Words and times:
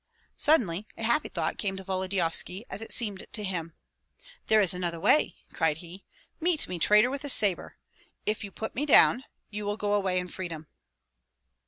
Suddenly 0.35 0.87
a 0.97 1.03
happy 1.03 1.29
thought 1.29 1.59
came 1.59 1.77
to 1.77 1.83
Volodyovski, 1.83 2.65
as 2.71 2.81
it 2.81 2.91
seemed 2.91 3.27
to 3.31 3.43
him. 3.43 3.75
"There 4.47 4.59
is 4.59 4.73
another 4.73 4.99
way!" 4.99 5.35
cried 5.53 5.77
he. 5.77 6.05
"Meet 6.39 6.67
me, 6.67 6.79
traitor, 6.79 7.11
with 7.11 7.23
a 7.23 7.29
sabre. 7.29 7.77
If 8.25 8.43
you 8.43 8.49
put 8.51 8.73
me 8.73 8.87
down, 8.87 9.25
you 9.51 9.63
will 9.63 9.77
go 9.77 9.93
away 9.93 10.17
in 10.17 10.27
freedom." 10.27 10.65